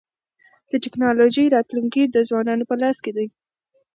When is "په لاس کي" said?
2.69-3.11